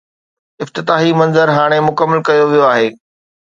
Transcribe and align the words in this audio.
افتتاحي 0.63 1.11
منظر 1.19 1.47
هاڻي 1.57 1.79
مڪمل 1.89 2.19
ڪيو 2.27 2.43
ويو 2.51 2.67
آهي. 2.73 2.87